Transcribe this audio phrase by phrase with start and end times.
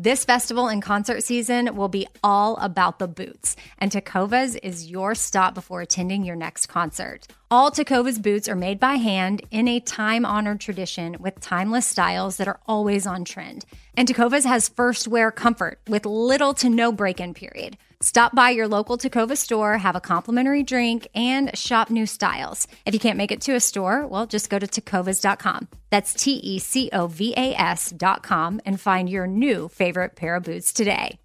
[0.00, 5.16] This festival and concert season will be all about the boots, and Tecovas is your
[5.16, 7.26] stop before attending your next concert.
[7.50, 12.36] All Tecovas boots are made by hand in a time honored tradition with timeless styles
[12.36, 13.64] that are always on trend.
[13.98, 17.76] And Tecovas has first wear comfort with little to no break in period.
[18.00, 22.68] Stop by your local Tecova store, have a complimentary drink, and shop new styles.
[22.86, 25.66] If you can't make it to a store, well, just go to tecovas.com.
[25.90, 30.44] That's T E C O V A S.com and find your new favorite pair of
[30.44, 31.18] boots today.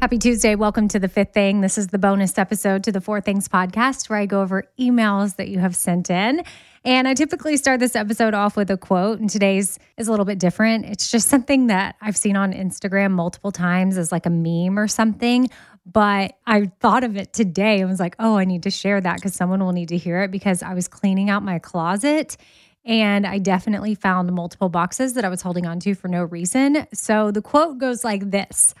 [0.00, 0.54] Happy Tuesday.
[0.54, 1.60] Welcome to the fifth thing.
[1.60, 5.36] This is the bonus episode to the Four Things podcast where I go over emails
[5.36, 6.42] that you have sent in.
[6.86, 10.24] And I typically start this episode off with a quote, and today's is a little
[10.24, 10.86] bit different.
[10.86, 14.88] It's just something that I've seen on Instagram multiple times as like a meme or
[14.88, 15.50] something.
[15.84, 19.16] But I thought of it today and was like, oh, I need to share that
[19.16, 22.38] because someone will need to hear it because I was cleaning out my closet
[22.86, 26.86] and I definitely found multiple boxes that I was holding on to for no reason.
[26.94, 28.74] So the quote goes like this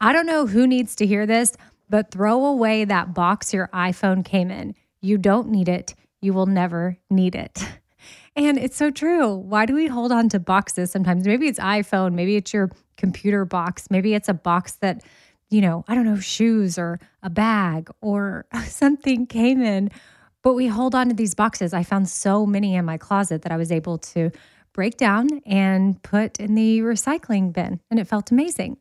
[0.00, 1.52] I don't know who needs to hear this,
[1.90, 4.74] but throw away that box your iPhone came in.
[5.02, 5.94] You don't need it.
[6.22, 7.62] You will never need it.
[8.36, 9.34] And it's so true.
[9.34, 11.26] Why do we hold on to boxes sometimes?
[11.26, 15.02] Maybe it's iPhone, maybe it's your computer box, maybe it's a box that,
[15.50, 19.90] you know, I don't know, shoes or a bag or something came in,
[20.42, 21.74] but we hold on to these boxes.
[21.74, 24.30] I found so many in my closet that I was able to
[24.72, 28.78] break down and put in the recycling bin, and it felt amazing.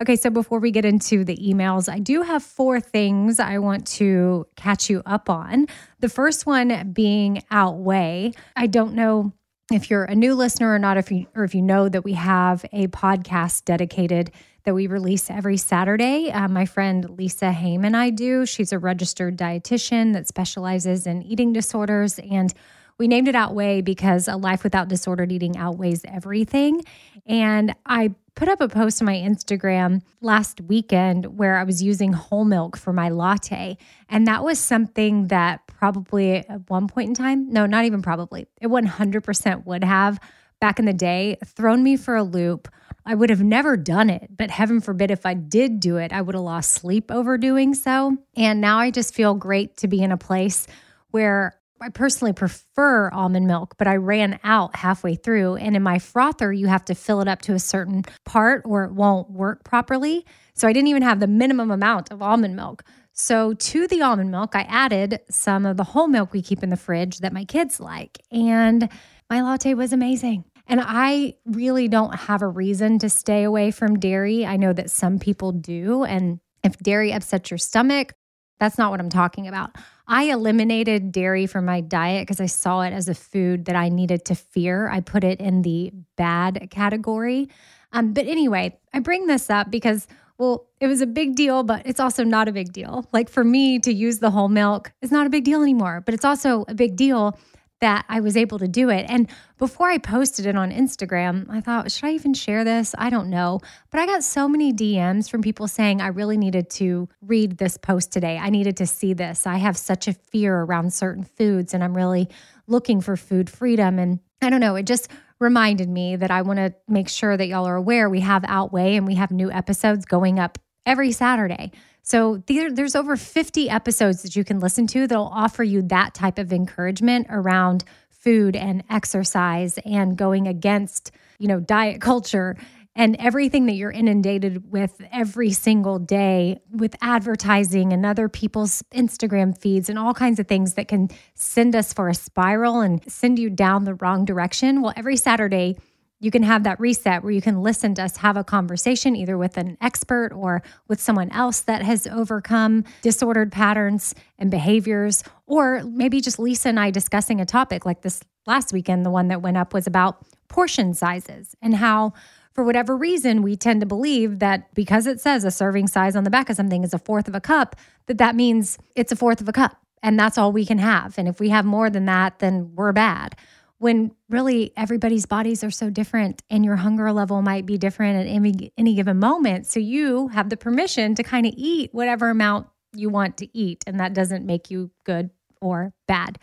[0.00, 3.86] Okay, so before we get into the emails, I do have four things I want
[3.88, 5.66] to catch you up on.
[6.00, 8.32] The first one being Outweigh.
[8.56, 9.32] I don't know
[9.72, 12.14] if you're a new listener or not if you or if you know that we
[12.14, 14.32] have a podcast dedicated
[14.64, 16.30] that we release every Saturday.
[16.30, 18.44] Uh, my friend Lisa Hayim and I do.
[18.44, 22.52] She's a registered dietitian that specializes in eating disorders and
[22.98, 26.84] we named it Outweigh because a life without disordered eating outweighs everything.
[27.24, 32.12] And I put up a post on my Instagram last weekend where I was using
[32.12, 33.76] whole milk for my latte.
[34.08, 38.46] And that was something that probably at one point in time, no, not even probably,
[38.60, 40.20] it 100% would have
[40.60, 42.68] back in the day thrown me for a loop.
[43.06, 46.20] I would have never done it, but heaven forbid if I did do it, I
[46.20, 48.16] would have lost sleep over doing so.
[48.36, 50.66] And now I just feel great to be in a place
[51.10, 55.56] where I personally prefer almond milk, but I ran out halfway through.
[55.56, 58.84] And in my frother, you have to fill it up to a certain part or
[58.84, 60.26] it won't work properly.
[60.54, 62.84] So I didn't even have the minimum amount of almond milk.
[63.12, 66.68] So to the almond milk, I added some of the whole milk we keep in
[66.68, 68.18] the fridge that my kids like.
[68.30, 68.88] And
[69.28, 70.44] my latte was amazing.
[70.66, 74.46] And I really don't have a reason to stay away from dairy.
[74.46, 76.04] I know that some people do.
[76.04, 78.12] And if dairy upsets your stomach,
[78.60, 79.70] that's not what I'm talking about.
[80.06, 83.88] I eliminated dairy from my diet because I saw it as a food that I
[83.88, 84.88] needed to fear.
[84.88, 87.48] I put it in the bad category.
[87.92, 90.06] Um, but anyway, I bring this up because
[90.38, 93.06] Well, it was a big deal, but it's also not a big deal.
[93.12, 96.14] Like for me to use the whole milk is not a big deal anymore, but
[96.14, 97.38] it's also a big deal
[97.80, 99.06] that I was able to do it.
[99.08, 99.28] And
[99.58, 102.94] before I posted it on Instagram, I thought, should I even share this?
[102.98, 103.60] I don't know.
[103.90, 107.76] But I got so many DMs from people saying I really needed to read this
[107.76, 108.38] post today.
[108.38, 109.46] I needed to see this.
[109.46, 112.28] I have such a fear around certain foods and I'm really
[112.66, 113.98] looking for food freedom.
[113.98, 117.46] And I don't know, it just reminded me that I want to make sure that
[117.48, 121.72] y'all are aware we have Outweigh and we have new episodes going up every Saturday.
[122.02, 126.14] So there, there's over 50 episodes that you can listen to that'll offer you that
[126.14, 132.56] type of encouragement around food and exercise and going against, you know, diet culture
[132.96, 139.56] and everything that you're inundated with every single day with advertising and other people's Instagram
[139.56, 143.38] feeds and all kinds of things that can send us for a spiral and send
[143.38, 144.82] you down the wrong direction.
[144.82, 145.78] Well, every Saturday,
[146.20, 149.36] you can have that reset where you can listen to us have a conversation either
[149.36, 155.82] with an expert or with someone else that has overcome disordered patterns and behaviors, or
[155.84, 159.04] maybe just Lisa and I discussing a topic like this last weekend.
[159.04, 162.12] The one that went up was about portion sizes and how.
[162.52, 166.24] For whatever reason, we tend to believe that because it says a serving size on
[166.24, 167.76] the back of something is a fourth of a cup,
[168.06, 171.16] that that means it's a fourth of a cup and that's all we can have.
[171.16, 173.36] And if we have more than that, then we're bad
[173.80, 178.30] when really everybody's bodies are so different and your hunger level might be different at
[178.30, 179.66] any, any given moment.
[179.66, 183.82] So you have the permission to kind of eat whatever amount you want to eat,
[183.86, 185.30] and that doesn't make you good
[185.62, 186.38] or bad.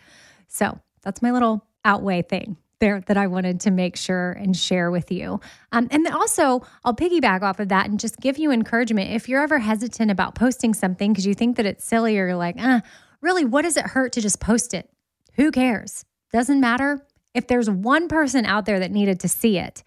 [0.48, 4.90] So that's my little outweigh thing there that I wanted to make sure and share
[4.90, 5.40] with you.
[5.70, 9.12] Um, and then also, I'll piggyback off of that and just give you encouragement.
[9.12, 12.36] If you're ever hesitant about posting something because you think that it's silly or you're
[12.36, 12.82] like, ah,
[13.20, 14.90] really, what does it hurt to just post it?
[15.34, 16.04] Who cares?
[16.32, 17.00] Doesn't matter
[17.34, 19.82] if there's one person out there that needed to see it,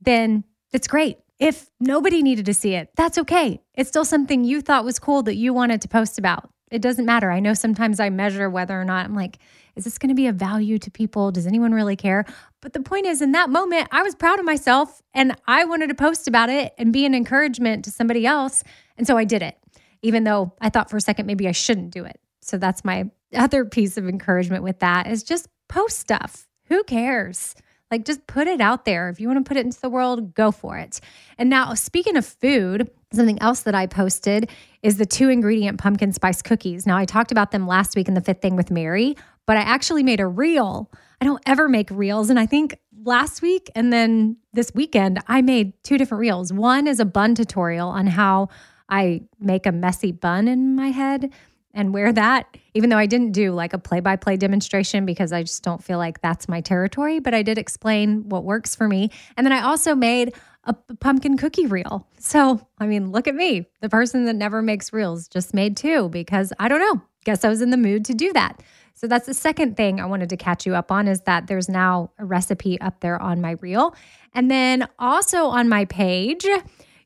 [0.00, 1.18] then it's great.
[1.38, 3.60] If nobody needed to see it, that's okay.
[3.74, 6.50] It's still something you thought was cool that you wanted to post about.
[6.70, 7.30] It doesn't matter.
[7.30, 9.38] I know sometimes I measure whether or not I'm like,
[9.76, 11.30] is this going to be a value to people?
[11.30, 12.24] Does anyone really care?
[12.60, 15.88] But the point is, in that moment, I was proud of myself and I wanted
[15.88, 18.64] to post about it and be an encouragement to somebody else.
[18.96, 19.58] And so I did it,
[20.02, 22.18] even though I thought for a second maybe I shouldn't do it.
[22.40, 27.54] So that's my other piece of encouragement with that is just post stuff who cares?
[27.90, 29.10] Like, just put it out there.
[29.10, 31.00] If you want to put it into the world, go for it.
[31.36, 34.48] And now, speaking of food, something else that I posted
[34.82, 36.86] is the two ingredient pumpkin spice cookies.
[36.86, 39.14] Now, I talked about them last week in the fifth thing with Mary,
[39.46, 40.90] but I actually made a reel.
[41.20, 42.30] I don't ever make reels.
[42.30, 46.54] And I think last week and then this weekend, I made two different reels.
[46.54, 48.48] One is a bun tutorial on how
[48.88, 51.30] I make a messy bun in my head
[51.74, 55.32] and wear that, even though I didn't do like a play by play demonstration because
[55.32, 57.18] I just don't feel like that's my territory.
[57.18, 59.10] But I did explain what works for me.
[59.36, 60.34] And then I also made
[60.64, 62.06] a pumpkin cookie reel.
[62.18, 66.08] So, I mean, look at me, the person that never makes reels, just made two
[66.10, 67.02] because I don't know.
[67.24, 68.62] Guess I was in the mood to do that.
[68.94, 71.68] So that's the second thing I wanted to catch you up on is that there's
[71.68, 73.94] now a recipe up there on my reel.
[74.34, 76.46] And then also on my page,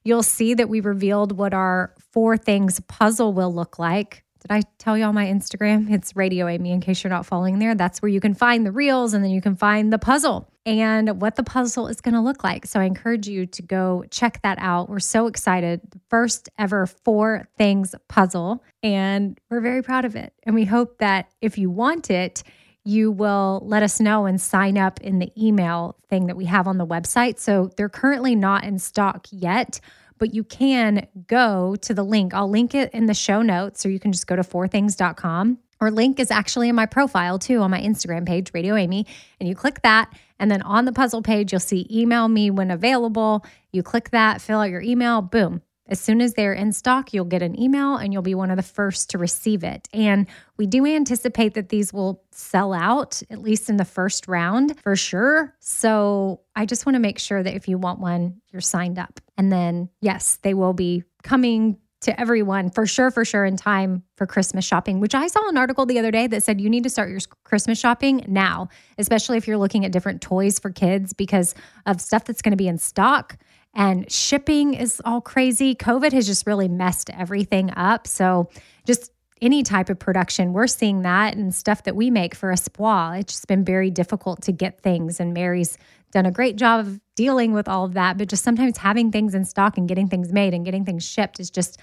[0.04, 4.62] you'll see that we revealed what our four things puzzle will look like did I
[4.78, 5.90] tell you on my Instagram?
[5.92, 7.74] It's Radio Amy in case you're not following there.
[7.74, 11.20] That's where you can find the reels and then you can find the puzzle and
[11.20, 12.64] what the puzzle is going to look like.
[12.64, 14.88] So I encourage you to go check that out.
[14.88, 15.80] We're so excited.
[15.90, 20.32] The first ever four things puzzle, and we're very proud of it.
[20.44, 22.44] And we hope that if you want it,
[22.84, 26.68] you will let us know and sign up in the email thing that we have
[26.68, 27.40] on the website.
[27.40, 29.80] So they're currently not in stock yet
[30.18, 32.34] but you can go to the link.
[32.34, 35.58] I'll link it in the show notes, or you can just go to fourthings.com.
[35.78, 39.06] Or link is actually in my profile too on my Instagram page, Radio Amy.
[39.38, 40.10] And you click that.
[40.38, 43.44] And then on the puzzle page, you'll see email me when available.
[43.72, 47.24] You click that, fill out your email, boom, as soon as they're in stock, you'll
[47.24, 49.88] get an email and you'll be one of the first to receive it.
[49.92, 50.26] And
[50.56, 54.96] we do anticipate that these will sell out, at least in the first round for
[54.96, 55.54] sure.
[55.60, 59.20] So I just want to make sure that if you want one, you're signed up.
[59.36, 64.02] And then, yes, they will be coming to everyone for sure, for sure in time
[64.16, 66.84] for Christmas shopping, which I saw an article the other day that said you need
[66.84, 71.12] to start your Christmas shopping now, especially if you're looking at different toys for kids
[71.12, 71.54] because
[71.86, 73.38] of stuff that's going to be in stock
[73.76, 75.74] and shipping is all crazy.
[75.74, 78.06] COVID has just really messed everything up.
[78.06, 78.48] So,
[78.86, 83.16] just any type of production, we're seeing that and stuff that we make for Espoir.
[83.16, 85.20] It's just been very difficult to get things.
[85.20, 85.76] And Mary's
[86.10, 88.16] done a great job of dealing with all of that.
[88.16, 91.38] But just sometimes having things in stock and getting things made and getting things shipped
[91.38, 91.78] is just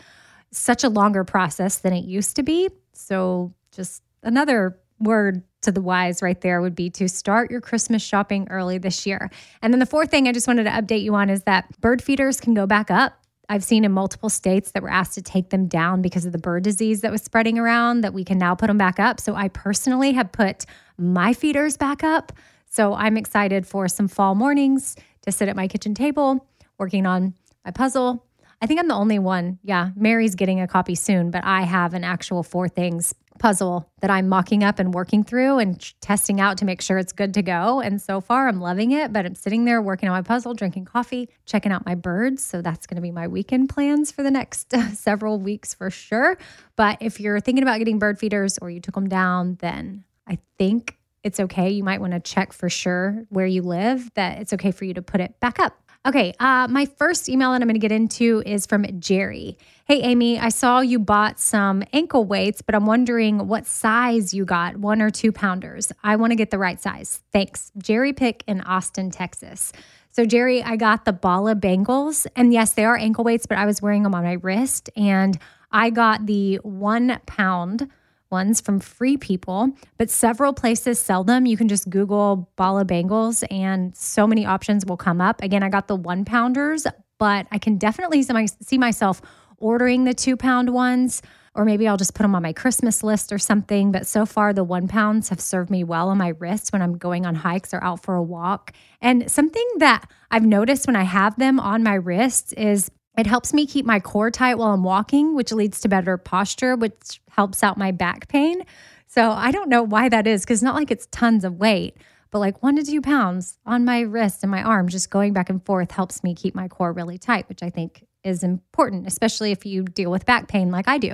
[0.49, 2.69] such a longer process than it used to be.
[2.93, 8.01] So, just another word to the wise right there would be to start your Christmas
[8.01, 9.29] shopping early this year.
[9.61, 12.01] And then the fourth thing I just wanted to update you on is that bird
[12.01, 13.19] feeders can go back up.
[13.49, 16.37] I've seen in multiple states that were asked to take them down because of the
[16.37, 19.19] bird disease that was spreading around, that we can now put them back up.
[19.19, 20.65] So I personally have put
[20.97, 22.31] my feeders back up.
[22.69, 27.33] So I'm excited for some fall mornings to sit at my kitchen table working on
[27.65, 28.25] my puzzle.
[28.61, 29.59] I think I'm the only one.
[29.61, 34.09] Yeah, Mary's getting a copy soon, but I have an actual four things puzzle that
[34.09, 37.41] I'm mocking up and working through and testing out to make sure it's good to
[37.41, 37.79] go.
[37.79, 39.11] And so far, I'm loving it.
[39.11, 42.43] But I'm sitting there working on my puzzle, drinking coffee, checking out my birds.
[42.43, 46.37] So that's going to be my weekend plans for the next several weeks for sure.
[46.75, 50.37] But if you're thinking about getting bird feeders or you took them down, then I
[50.57, 51.69] think it's okay.
[51.69, 54.93] You might want to check for sure where you live that it's okay for you
[54.95, 55.77] to put it back up.
[56.05, 59.57] Okay, uh, my first email that I'm going to get into is from Jerry.
[59.85, 64.43] Hey, Amy, I saw you bought some ankle weights, but I'm wondering what size you
[64.43, 65.93] got one or two pounders.
[66.03, 67.21] I want to get the right size.
[67.31, 67.71] Thanks.
[67.77, 69.71] Jerry Pick in Austin, Texas.
[70.09, 73.65] So, Jerry, I got the Bala bangles, and yes, they are ankle weights, but I
[73.65, 75.39] was wearing them on my wrist, and
[75.71, 77.89] I got the one pound
[78.33, 81.45] ones from Free People, but several places sell them.
[81.45, 85.41] You can just Google Bala Bangles and so many options will come up.
[85.41, 86.85] Again, I got the one pounders,
[87.17, 89.21] but I can definitely see myself
[89.57, 91.21] ordering the two pound ones,
[91.55, 93.91] or maybe I'll just put them on my Christmas list or something.
[93.91, 96.97] But so far, the one pounds have served me well on my wrist when I'm
[96.97, 98.73] going on hikes or out for a walk.
[98.99, 103.53] And something that I've noticed when I have them on my wrists is it helps
[103.53, 107.63] me keep my core tight while I'm walking, which leads to better posture, which helps
[107.63, 108.63] out my back pain.
[109.07, 111.95] So I don't know why that is because not like it's tons of weight,
[112.31, 115.49] but like one to two pounds on my wrist and my arm, just going back
[115.49, 119.51] and forth helps me keep my core really tight, which I think is important, especially
[119.51, 121.13] if you deal with back pain like I do.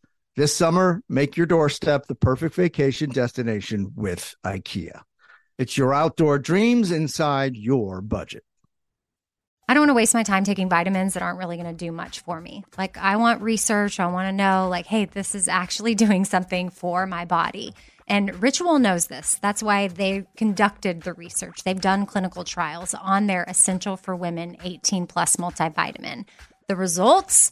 [0.37, 5.01] This summer, make your doorstep the perfect vacation destination with IKEA.
[5.57, 8.43] It's your outdoor dreams inside your budget.
[9.67, 11.91] I don't want to waste my time taking vitamins that aren't really going to do
[11.91, 12.63] much for me.
[12.77, 13.99] Like, I want research.
[13.99, 17.73] I want to know, like, hey, this is actually doing something for my body.
[18.07, 19.37] And Ritual knows this.
[19.41, 21.63] That's why they conducted the research.
[21.63, 26.25] They've done clinical trials on their Essential for Women 18 Plus multivitamin.
[26.67, 27.51] The results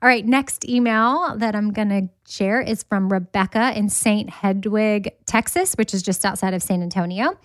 [0.00, 4.30] All right, next email that I'm going to share is from Rebecca in St.
[4.30, 7.36] Hedwig, Texas, which is just outside of San Antonio.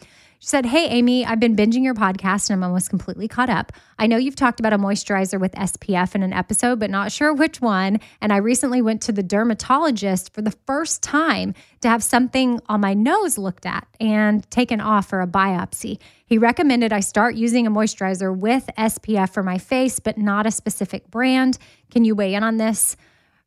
[0.43, 3.71] She said, Hey, Amy, I've been binging your podcast and I'm almost completely caught up.
[3.97, 7.33] I know you've talked about a moisturizer with SPF in an episode, but not sure
[7.33, 8.01] which one.
[8.19, 12.81] And I recently went to the dermatologist for the first time to have something on
[12.81, 15.97] my nose looked at and taken off for a biopsy.
[16.25, 20.51] He recommended I start using a moisturizer with SPF for my face, but not a
[20.51, 21.57] specific brand.
[21.89, 22.97] Can you weigh in on this,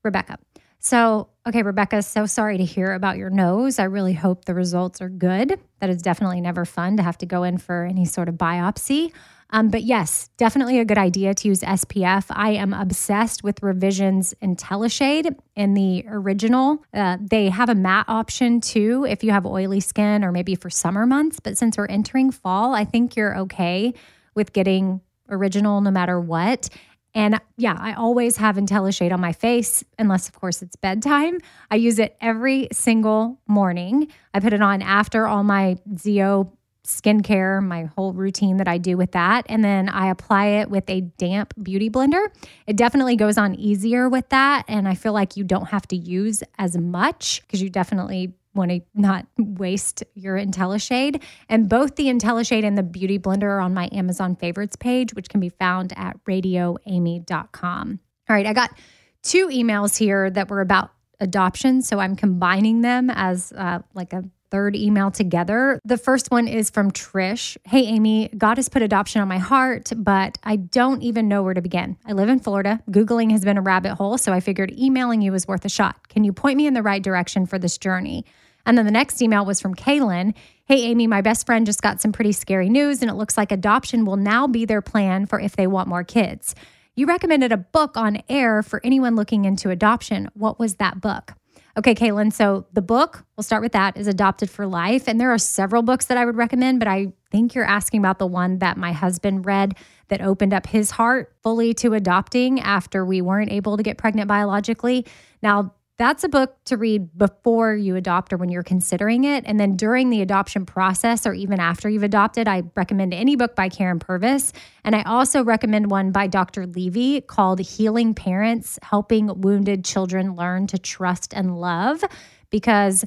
[0.03, 0.39] Rebecca?
[0.79, 3.79] So, okay, Rebecca, so sorry to hear about your nose.
[3.79, 5.59] I really hope the results are good.
[5.81, 9.13] That is definitely never fun to have to go in for any sort of biopsy.
[9.51, 12.27] Um, but yes, definitely a good idea to use SPF.
[12.31, 16.85] I am obsessed with Revision's IntelliShade in the original.
[16.93, 20.69] Uh, they have a matte option too if you have oily skin or maybe for
[20.69, 21.39] summer months.
[21.39, 23.95] But since we're entering fall, I think you're okay
[24.35, 26.69] with getting original no matter what.
[27.17, 31.39] And yeah, I always have IntelliShade on my face, unless, of course, it's bedtime.
[31.71, 34.09] I use it every single morning.
[34.35, 36.53] I put it on after all my Zeo
[36.85, 39.47] skincare, my whole routine that I do with that.
[39.49, 42.27] And then I apply it with a damp beauty blender.
[42.67, 44.67] It definitely goes on easier with that.
[44.69, 48.71] And I feel like you don't have to use as much because you definitely want
[48.71, 51.23] to not waste your IntelliShade.
[51.49, 55.29] And both the IntelliShade and the Beauty Blender are on my Amazon favorites page, which
[55.29, 58.01] can be found at radioamy.com.
[58.29, 58.77] All right, I got
[59.23, 60.91] two emails here that were about
[61.21, 61.83] adoption.
[61.83, 65.81] So I'm combining them as uh, like a third email together.
[65.85, 67.57] The first one is from Trish.
[67.65, 71.55] Hey, Amy, God has put adoption on my heart, but I don't even know where
[71.55, 71.97] to begin.
[72.07, 72.81] I live in Florida.
[72.91, 76.09] Googling has been a rabbit hole, so I figured emailing you was worth a shot.
[76.09, 78.25] Can you point me in the right direction for this journey?
[78.67, 80.35] And then the next email was from Kaylin.
[80.67, 83.53] Hey, Amy, my best friend just got some pretty scary news, and it looks like
[83.53, 86.55] adoption will now be their plan for if they want more kids.
[86.97, 90.29] You recommended a book on air for anyone looking into adoption.
[90.35, 91.33] What was that book?
[91.79, 92.33] Okay, Kaylin.
[92.33, 95.07] So the book, we'll start with that, is Adopted for Life.
[95.07, 98.19] And there are several books that I would recommend, but I think you're asking about
[98.19, 99.77] the one that my husband read
[100.09, 104.27] that opened up his heart fully to adopting after we weren't able to get pregnant
[104.27, 105.05] biologically.
[105.43, 109.45] Now, that's a book to read before you adopt or when you're considering it.
[109.47, 113.57] And then during the adoption process or even after you've adopted, I recommend any book
[113.57, 114.53] by Karyn Purvis.
[114.85, 116.67] And I also recommend one by Dr.
[116.67, 122.05] Levy called Healing Parents Helping Wounded Children Learn to Trust and Love.
[122.51, 123.05] Because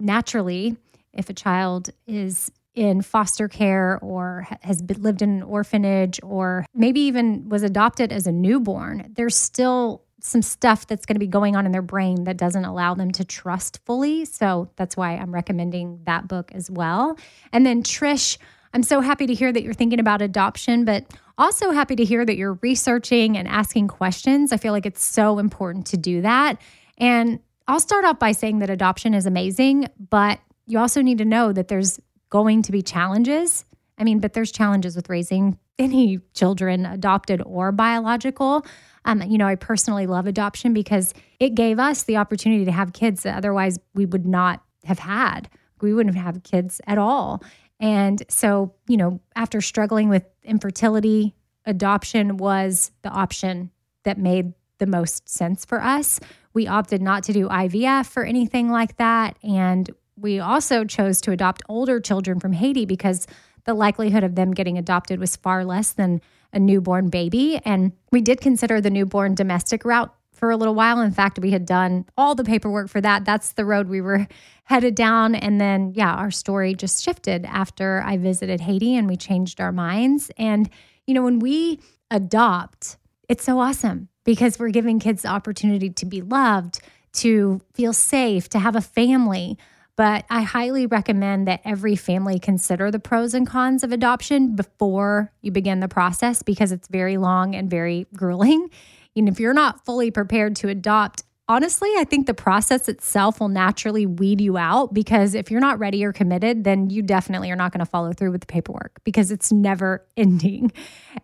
[0.00, 0.76] naturally,
[1.12, 7.00] if a child is in foster care or has lived in an orphanage or maybe
[7.00, 11.56] even was adopted as a newborn, there's still some stuff that's going to be going
[11.56, 14.24] on in their brain that doesn't allow them to trust fully.
[14.24, 17.18] So that's why I'm recommending that book as well.
[17.52, 18.38] And then, Trish,
[18.72, 21.04] I'm so happy to hear that you're thinking about adoption, but
[21.38, 24.52] also happy to hear that you're researching and asking questions.
[24.52, 26.60] I feel like it's so important to do that.
[26.98, 31.24] And I'll start off by saying that adoption is amazing, but you also need to
[31.24, 33.64] know that there's going to be challenges.
[33.98, 38.64] I mean, but there's challenges with raising any children, adopted or biological.
[39.04, 42.92] Um, you know, I personally love adoption because it gave us the opportunity to have
[42.92, 45.48] kids that otherwise we would not have had.
[45.80, 47.42] We wouldn't have kids at all.
[47.80, 53.70] And so, you know, after struggling with infertility, adoption was the option
[54.04, 56.20] that made the most sense for us.
[56.52, 59.38] We opted not to do IVF or anything like that.
[59.42, 63.26] And we also chose to adopt older children from Haiti because
[63.64, 66.20] the likelihood of them getting adopted was far less than
[66.52, 67.60] a newborn baby.
[67.64, 71.00] And we did consider the newborn domestic route for a little while.
[71.00, 73.24] In fact, we had done all the paperwork for that.
[73.24, 74.26] That's the road we were
[74.64, 75.34] headed down.
[75.34, 79.72] And then, yeah, our story just shifted after I visited Haiti and we changed our
[79.72, 80.30] minds.
[80.38, 80.70] And,
[81.06, 82.96] you know, when we adopt,
[83.28, 86.80] it's so awesome because we're giving kids the opportunity to be loved,
[87.12, 89.58] to feel safe, to have a family.
[90.00, 95.30] But I highly recommend that every family consider the pros and cons of adoption before
[95.42, 98.70] you begin the process because it's very long and very grueling.
[99.16, 103.48] And if you're not fully prepared to adopt, honestly, I think the process itself will
[103.48, 107.56] naturally weed you out because if you're not ready or committed, then you definitely are
[107.56, 110.72] not going to follow through with the paperwork because it's never ending.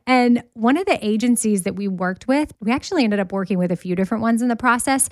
[0.05, 3.71] And one of the agencies that we worked with, we actually ended up working with
[3.71, 5.09] a few different ones in the process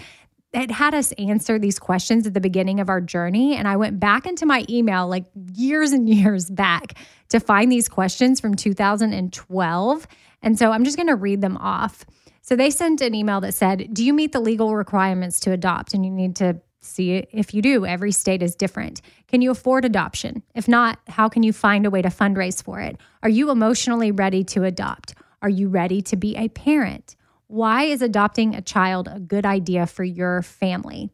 [0.54, 3.56] it had us answer these questions at the beginning of our journey.
[3.56, 6.94] And I went back into my email like years and years back
[7.30, 10.06] to find these questions from 2012.
[10.42, 12.04] And so I'm just going to read them off.
[12.42, 15.94] So they sent an email that said, Do you meet the legal requirements to adopt?
[15.94, 17.86] And you need to see if you do.
[17.86, 19.00] Every state is different.
[19.28, 20.42] Can you afford adoption?
[20.54, 22.98] If not, how can you find a way to fundraise for it?
[23.22, 25.14] Are you emotionally ready to adopt?
[25.40, 27.16] Are you ready to be a parent?
[27.54, 31.12] Why is adopting a child a good idea for your family?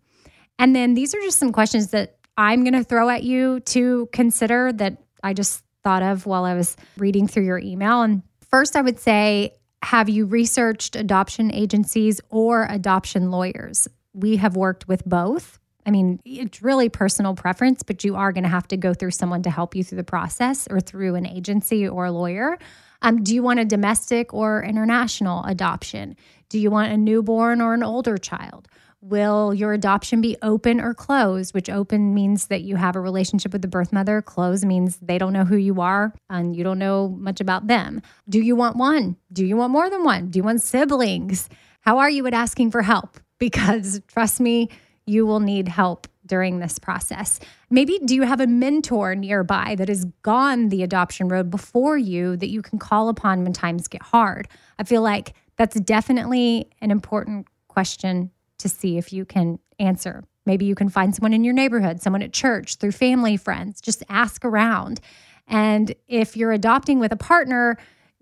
[0.59, 4.09] And then these are just some questions that I'm going to throw at you to
[4.11, 8.01] consider that I just thought of while I was reading through your email.
[8.01, 13.87] And first, I would say, have you researched adoption agencies or adoption lawyers?
[14.15, 15.59] We have worked with both.
[15.85, 19.11] I mean, it's really personal preference, but you are going to have to go through
[19.11, 22.59] someone to help you through the process or through an agency or a lawyer.
[23.03, 26.17] Um, do you want a domestic or international adoption?
[26.49, 28.69] Do you want a newborn or an older child?
[29.03, 31.55] Will your adoption be open or closed?
[31.55, 35.17] Which open means that you have a relationship with the birth mother, closed means they
[35.17, 38.03] don't know who you are and you don't know much about them.
[38.29, 39.17] Do you want one?
[39.33, 40.29] Do you want more than one?
[40.29, 41.49] Do you want siblings?
[41.81, 43.19] How are you at asking for help?
[43.41, 44.69] Because trust me,
[45.07, 47.41] you will need help during this process.
[47.69, 52.37] Maybe do you have a mentor nearby that has gone the adoption road before you
[52.37, 54.49] that you can call upon when times get hard?
[54.79, 60.23] I feel like that's definitely an important question to see if you can answer.
[60.47, 63.81] Maybe you can find someone in your neighborhood, someone at church, through family, friends.
[63.81, 65.01] Just ask around.
[65.49, 67.77] And if you're adopting with a partner,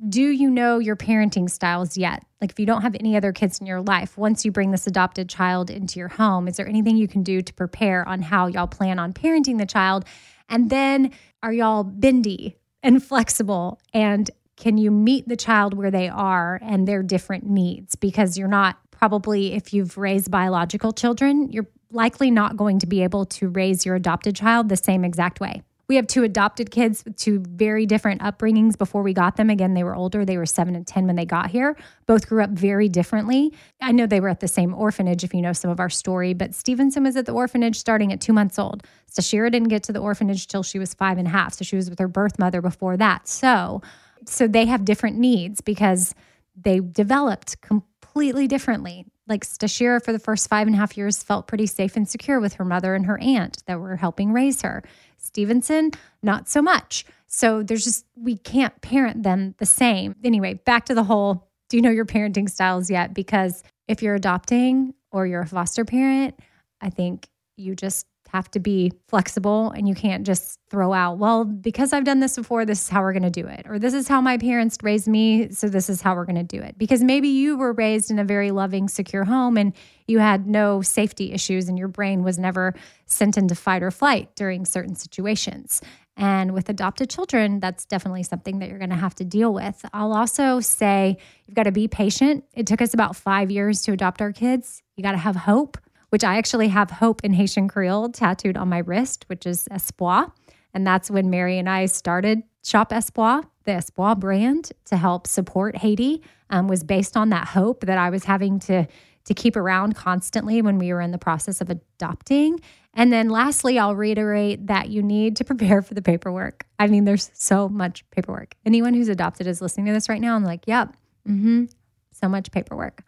[0.07, 2.25] do you know your parenting styles yet?
[2.41, 4.87] Like, if you don't have any other kids in your life, once you bring this
[4.87, 8.47] adopted child into your home, is there anything you can do to prepare on how
[8.47, 10.05] y'all plan on parenting the child?
[10.49, 13.81] And then, are y'all bendy and flexible?
[13.93, 17.97] And can you meet the child where they are and their different needs?
[17.97, 23.03] Because you're not probably, if you've raised biological children, you're likely not going to be
[23.03, 25.63] able to raise your adopted child the same exact way.
[25.89, 29.49] We have two adopted kids with two very different upbringings before we got them.
[29.49, 30.23] Again, they were older.
[30.27, 31.77] They were seven and 10 when they got here.
[32.05, 33.55] Both grew up very differently.
[33.81, 36.35] I know they were at the same orphanage, if you know some of our story,
[36.35, 38.83] but Stevenson was at the orphanage starting at two months old.
[39.11, 41.55] Stashira didn't get to the orphanage till she was five and a half.
[41.55, 43.27] So she was with her birth mother before that.
[43.27, 43.81] So,
[44.27, 46.15] so they have different needs because
[46.55, 49.07] they developed completely differently.
[49.29, 52.41] Like Stashira, for the first five and a half years, felt pretty safe and secure
[52.41, 54.83] with her mother and her aunt that were helping raise her.
[55.19, 55.91] Stevenson,
[56.23, 57.05] not so much.
[57.27, 60.17] So there's just, we can't parent them the same.
[60.25, 63.13] Anyway, back to the whole do you know your parenting styles yet?
[63.13, 66.39] Because if you're adopting or you're a foster parent,
[66.81, 71.45] I think you just have to be flexible and you can't just throw out, well,
[71.45, 73.67] because I've done this before, this is how we're going to do it.
[73.67, 76.43] Or this is how my parents raised me, so this is how we're going to
[76.43, 76.77] do it.
[76.77, 79.73] Because maybe you were raised in a very loving, secure home and
[80.07, 82.75] you had no safety issues and your brain was never
[83.07, 85.81] sent into fight or flight during certain situations.
[86.19, 89.85] And with adopted children, that's definitely something that you're going to have to deal with.
[89.93, 92.45] I'll also say you've got to be patient.
[92.55, 94.83] It took us about five years to adopt our kids.
[94.97, 95.79] You got to have hope
[96.11, 100.33] which I actually have Hope in Haitian Creole tattooed on my wrist, which is Espoir.
[100.75, 103.43] And that's when Mary and I started Shop Espoir.
[103.65, 108.11] The Espoir brand to help support Haiti um, was based on that hope that I
[108.11, 108.87] was having to
[109.29, 112.59] to keep around constantly when we were in the process of adopting.
[112.95, 116.65] And then lastly, I'll reiterate that you need to prepare for the paperwork.
[116.79, 118.55] I mean, there's so much paperwork.
[118.65, 120.35] Anyone who's adopted is listening to this right now.
[120.35, 120.97] I'm like, yep,
[121.29, 121.67] mm-hmm,
[122.11, 123.03] so much paperwork.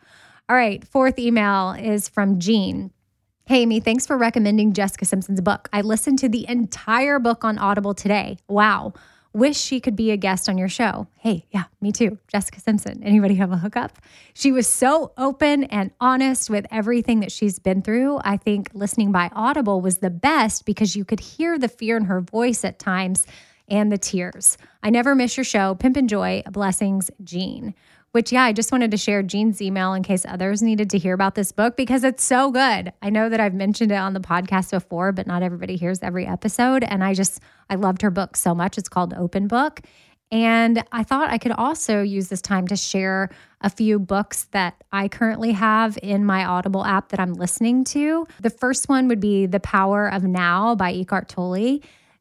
[0.50, 2.90] All right, fourth email is from Jean.
[3.46, 5.68] Hey, Amy, thanks for recommending Jessica Simpson's book.
[5.72, 8.36] I listened to the entire book on Audible today.
[8.48, 8.94] Wow.
[9.32, 11.06] Wish she could be a guest on your show.
[11.18, 12.18] Hey, yeah, me too.
[12.26, 13.00] Jessica Simpson.
[13.04, 13.92] Anybody have a hookup?
[14.34, 18.18] She was so open and honest with everything that she's been through.
[18.24, 22.06] I think listening by Audible was the best because you could hear the fear in
[22.06, 23.24] her voice at times
[23.68, 24.58] and the tears.
[24.82, 25.76] I never miss your show.
[25.76, 26.42] Pimp and Joy.
[26.50, 27.72] Blessings, Jean.
[28.12, 31.14] Which, yeah, I just wanted to share Jean's email in case others needed to hear
[31.14, 32.92] about this book because it's so good.
[33.00, 36.26] I know that I've mentioned it on the podcast before, but not everybody hears every
[36.26, 36.82] episode.
[36.82, 38.78] And I just, I loved her book so much.
[38.78, 39.82] It's called Open Book.
[40.32, 44.82] And I thought I could also use this time to share a few books that
[44.92, 48.26] I currently have in my Audible app that I'm listening to.
[48.40, 51.80] The first one would be The Power of Now by Eckhart Tolle.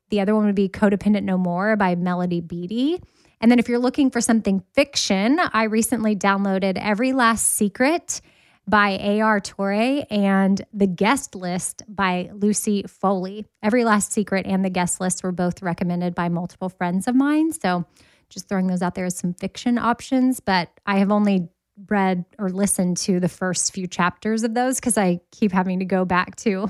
[0.09, 3.01] The other one would be Codependent No More by Melody Beattie.
[3.41, 8.21] And then if you're looking for something fiction, I recently downloaded Every Last Secret
[8.67, 9.39] by A.R.
[9.39, 13.45] Torre and The Guest List by Lucy Foley.
[13.63, 17.51] Every Last Secret and The Guest List were both recommended by multiple friends of mine.
[17.53, 17.85] So
[18.29, 21.49] just throwing those out there as some fiction options, but I have only
[21.87, 25.85] read or listened to the first few chapters of those because I keep having to
[25.85, 26.69] go back to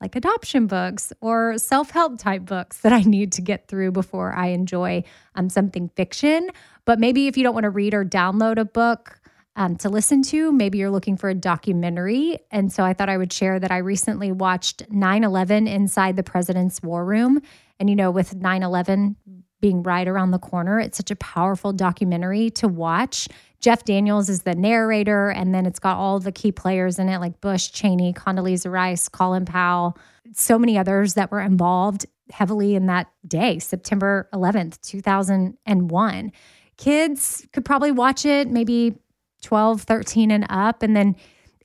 [0.00, 4.32] like adoption books or self help type books that I need to get through before
[4.32, 5.04] I enjoy
[5.34, 6.50] um, something fiction.
[6.84, 9.20] But maybe if you don't want to read or download a book
[9.56, 12.38] um, to listen to, maybe you're looking for a documentary.
[12.50, 16.22] And so I thought I would share that I recently watched 9 11 Inside the
[16.22, 17.42] President's War Room.
[17.78, 19.16] And, you know, with 9 11
[19.60, 23.28] being right around the corner, it's such a powerful documentary to watch
[23.60, 27.18] Jeff Daniels is the narrator, and then it's got all the key players in it,
[27.18, 29.98] like Bush, Cheney, Condoleezza Rice, Colin Powell,
[30.32, 36.32] so many others that were involved heavily in that day, September 11th, 2001.
[36.78, 38.94] Kids could probably watch it, maybe
[39.42, 40.82] 12, 13 and up.
[40.82, 41.14] And then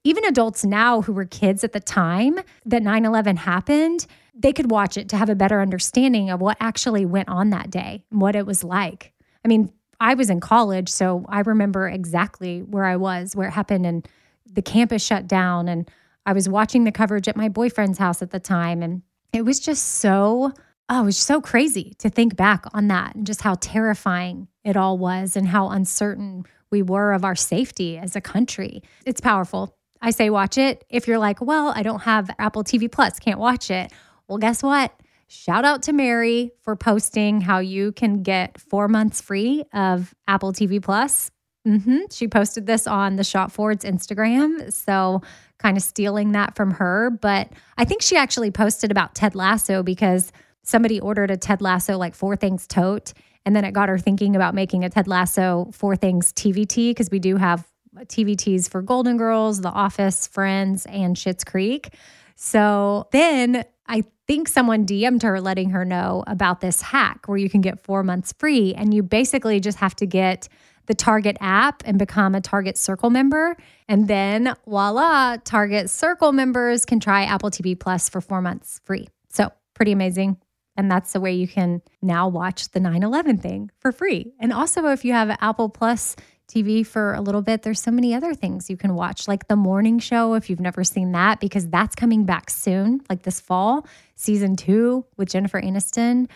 [0.03, 4.05] even adults now who were kids at the time that 9 11 happened,
[4.35, 7.71] they could watch it to have a better understanding of what actually went on that
[7.71, 9.13] day and what it was like.
[9.43, 13.51] I mean, I was in college, so I remember exactly where I was, where it
[13.51, 14.07] happened, and
[14.51, 15.67] the campus shut down.
[15.69, 15.89] And
[16.25, 18.83] I was watching the coverage at my boyfriend's house at the time.
[18.83, 20.51] And it was just so,
[20.89, 24.75] oh, it was so crazy to think back on that and just how terrifying it
[24.75, 28.83] all was and how uncertain we were of our safety as a country.
[29.05, 29.77] It's powerful.
[30.01, 30.83] I say watch it.
[30.89, 33.93] If you're like, well, I don't have Apple TV Plus, can't watch it.
[34.27, 34.93] Well, guess what?
[35.27, 40.53] Shout out to Mary for posting how you can get four months free of Apple
[40.53, 41.31] TV Plus.
[41.67, 42.01] Mm-hmm.
[42.11, 44.71] She posted this on the Shop Forward's Instagram.
[44.71, 45.21] So,
[45.57, 47.09] kind of stealing that from her.
[47.09, 50.31] But I think she actually posted about Ted Lasso because
[50.63, 53.13] somebody ordered a Ted Lasso, like four things tote.
[53.45, 57.09] And then it got her thinking about making a Ted Lasso four things TVT because
[57.09, 61.93] we do have TVTs for Golden Girls, The Office, Friends, and Schitt's Creek.
[62.35, 67.49] So then I think someone DM'd her letting her know about this hack where you
[67.49, 68.73] can get four months free.
[68.73, 70.47] And you basically just have to get
[70.87, 73.57] the Target app and become a Target Circle member.
[73.87, 79.07] And then voila, Target Circle members can try Apple TV Plus for four months free.
[79.29, 80.37] So pretty amazing.
[80.77, 84.33] And that's the way you can now watch the 9 11 thing for free.
[84.39, 86.15] And also, if you have Apple Plus
[86.47, 89.55] TV for a little bit, there's so many other things you can watch, like The
[89.55, 93.85] Morning Show, if you've never seen that, because that's coming back soon, like this fall,
[94.15, 96.27] season two with Jennifer Aniston.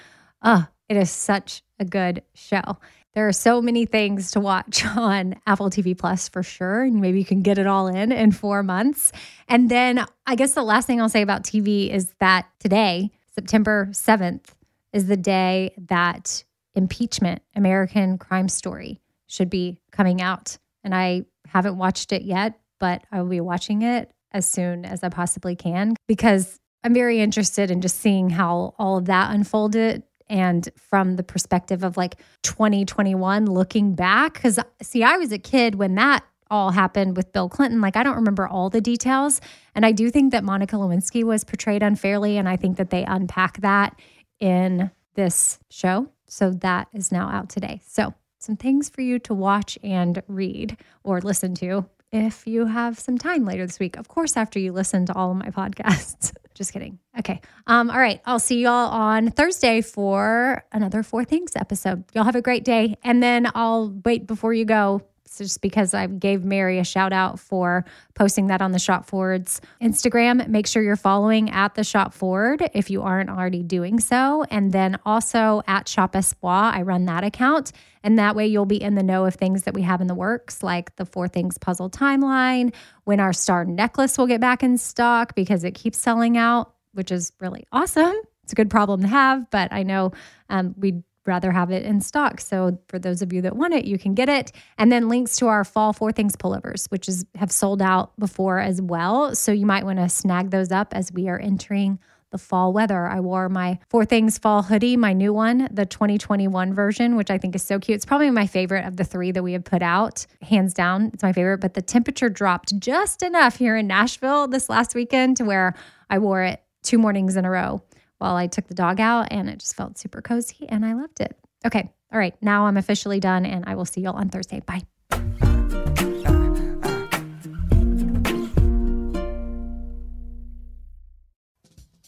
[0.41, 2.77] Oh, it is such a good show.
[3.13, 6.83] There are so many things to watch on Apple TV Plus for sure.
[6.83, 9.11] And maybe you can get it all in in four months.
[9.47, 13.87] And then I guess the last thing I'll say about TV is that today, September
[13.91, 14.45] 7th,
[14.93, 16.43] is the day that
[16.75, 20.57] impeachment, American Crime Story, should be coming out.
[20.85, 25.03] And I haven't watched it yet, but I will be watching it as soon as
[25.03, 30.03] I possibly can because I'm very interested in just seeing how all of that unfolded
[30.29, 34.35] and from the perspective of like 2021 looking back.
[34.35, 37.81] Because see i was a kid when that all happened with bill clinton.
[37.81, 39.41] Like i don't remember all the details
[39.75, 43.03] and i do think that monica lewinsky was portrayed unfairly and i think that they
[43.03, 43.99] unpack that
[44.39, 46.09] in this show.
[46.27, 47.81] So that is now out today.
[47.85, 52.99] So some things for you to watch and read or listen to if you have
[52.99, 53.97] some time later this week.
[53.97, 56.34] Of course, after you listen to all of my podcasts.
[56.56, 56.99] Just kidding.
[57.17, 57.39] Okay.
[57.67, 58.21] Um, all right.
[58.25, 62.04] I'll see y'all on Thursday for another Four Things episode.
[62.13, 62.97] Y'all have a great day.
[63.04, 65.02] And then I'll wait before you go
[65.37, 69.61] just because I gave Mary a shout out for posting that on the Shop Forward's
[69.81, 70.47] Instagram.
[70.47, 74.43] Make sure you're following at the Shop Forward if you aren't already doing so.
[74.49, 77.71] And then also at Shop Espoir, I run that account.
[78.03, 80.15] And that way you'll be in the know of things that we have in the
[80.15, 84.77] works, like the Four Things puzzle timeline, when our star necklace will get back in
[84.77, 88.15] stock because it keeps selling out, which is really awesome.
[88.43, 90.11] It's a good problem to have, but I know
[90.49, 92.41] um, we'd rather have it in stock.
[92.41, 94.51] So for those of you that want it, you can get it.
[94.77, 98.59] And then links to our fall Four Things pullovers, which is have sold out before
[98.59, 99.33] as well.
[99.35, 101.99] So you might want to snag those up as we are entering
[102.31, 103.07] the fall weather.
[103.07, 107.37] I wore my Four Things fall hoodie, my new one, the 2021 version, which I
[107.37, 107.95] think is so cute.
[107.95, 111.11] It's probably my favorite of the three that we have put out, hands down.
[111.13, 115.37] It's my favorite, but the temperature dropped just enough here in Nashville this last weekend
[115.37, 115.75] to where
[116.09, 117.81] I wore it two mornings in a row
[118.19, 121.19] while I took the dog out, and it just felt super cozy and I loved
[121.19, 121.36] it.
[121.65, 121.91] Okay.
[122.12, 122.36] All right.
[122.41, 124.62] Now I'm officially done, and I will see y'all on Thursday.
[124.62, 124.84] Bye.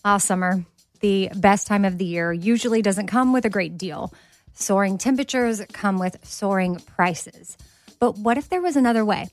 [0.03, 0.65] All summer,
[1.01, 4.11] the best time of the year, usually doesn't come with a great deal.
[4.53, 7.55] Soaring temperatures come with soaring prices.
[7.99, 9.27] But what if there was another way?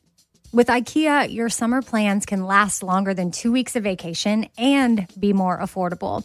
[0.53, 5.33] With IKEA, your summer plans can last longer than two weeks of vacation and be
[5.33, 6.25] more affordable.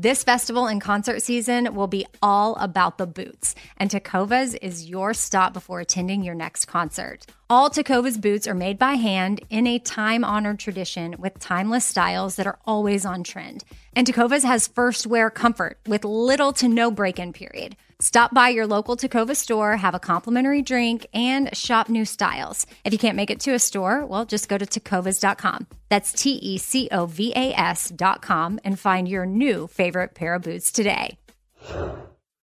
[0.00, 5.12] This festival and concert season will be all about the boots, and Tecovas is your
[5.12, 7.26] stop before attending your next concert.
[7.50, 12.36] All Tecovas boots are made by hand in a time honored tradition with timeless styles
[12.36, 13.64] that are always on trend.
[13.96, 17.74] And Tecovas has first wear comfort with little to no break in period.
[18.00, 22.64] Stop by your local Tecova store, have a complimentary drink, and shop new styles.
[22.84, 25.66] If you can't make it to a store, well, just go to tecovas.com.
[25.88, 30.42] That's T E C O V A S.com and find your new favorite pair of
[30.42, 31.18] boots today.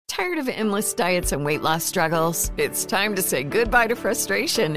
[0.09, 2.51] Tired of endless diets and weight loss struggles?
[2.57, 4.76] It's time to say goodbye to frustration